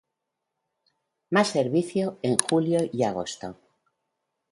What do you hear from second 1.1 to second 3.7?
Más servicio en Julio y Agosto.